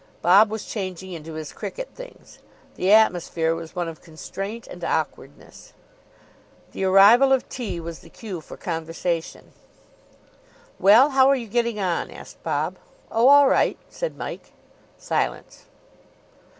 [0.23, 2.39] Bob was changing into his cricket things.
[2.73, 5.73] The atmosphere was one of constraint and awkwardness.
[6.71, 9.51] The arrival of tea was the cue for conversation.
[10.79, 12.77] "Well, how are you getting on?" asked Bob.
[13.11, 14.53] "Oh, all right," said Mike.
[14.97, 15.65] Silence.